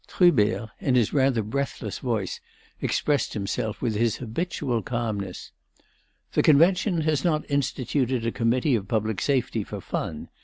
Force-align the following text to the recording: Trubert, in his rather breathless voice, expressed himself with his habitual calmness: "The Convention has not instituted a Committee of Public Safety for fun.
Trubert, 0.07 0.71
in 0.79 0.95
his 0.95 1.13
rather 1.13 1.43
breathless 1.43 1.99
voice, 1.99 2.41
expressed 2.81 3.35
himself 3.35 3.83
with 3.83 3.93
his 3.93 4.15
habitual 4.15 4.81
calmness: 4.81 5.51
"The 6.33 6.41
Convention 6.41 7.01
has 7.01 7.23
not 7.23 7.45
instituted 7.51 8.25
a 8.25 8.31
Committee 8.31 8.73
of 8.73 8.87
Public 8.87 9.21
Safety 9.21 9.63
for 9.63 9.79
fun. 9.79 10.29